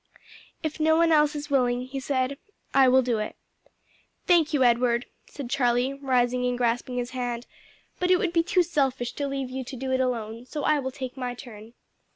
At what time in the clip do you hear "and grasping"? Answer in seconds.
6.47-6.97